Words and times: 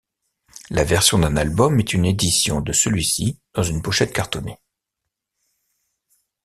La 0.71 0.83
version 0.83 1.19
d'un 1.19 1.37
album 1.37 1.77
est 1.79 1.93
une 1.93 2.05
édition 2.05 2.59
de 2.59 2.73
celui-ci 2.73 3.37
dans 3.53 3.61
une 3.61 3.83
pochette 3.83 4.11
cartonnée. 4.13 4.59